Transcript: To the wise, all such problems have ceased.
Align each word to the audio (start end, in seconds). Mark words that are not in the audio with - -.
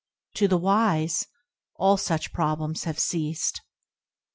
To 0.37 0.47
the 0.47 0.57
wise, 0.57 1.27
all 1.75 1.95
such 1.95 2.33
problems 2.33 2.85
have 2.85 2.97
ceased. 2.97 3.61